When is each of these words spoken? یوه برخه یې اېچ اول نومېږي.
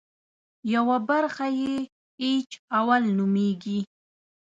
یوه 0.73 0.97
برخه 1.09 1.45
یې 1.59 1.75
اېچ 2.25 2.51
اول 2.77 3.03
نومېږي. 3.17 3.79